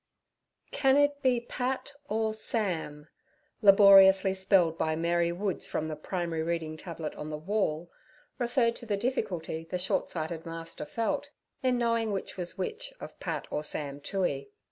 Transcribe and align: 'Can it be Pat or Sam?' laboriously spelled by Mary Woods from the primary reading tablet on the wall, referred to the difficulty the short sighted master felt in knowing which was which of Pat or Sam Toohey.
'Can 0.71 0.97
it 0.97 1.21
be 1.21 1.39
Pat 1.39 1.91
or 2.09 2.33
Sam?' 2.33 3.07
laboriously 3.61 4.33
spelled 4.33 4.75
by 4.75 4.95
Mary 4.95 5.31
Woods 5.31 5.67
from 5.67 5.89
the 5.89 5.95
primary 5.95 6.41
reading 6.41 6.75
tablet 6.75 7.13
on 7.13 7.29
the 7.29 7.37
wall, 7.37 7.91
referred 8.39 8.75
to 8.77 8.87
the 8.87 8.97
difficulty 8.97 9.67
the 9.69 9.77
short 9.77 10.09
sighted 10.09 10.43
master 10.43 10.85
felt 10.85 11.29
in 11.61 11.77
knowing 11.77 12.11
which 12.11 12.35
was 12.35 12.57
which 12.57 12.95
of 12.99 13.19
Pat 13.19 13.45
or 13.51 13.63
Sam 13.63 13.99
Toohey. 14.01 14.49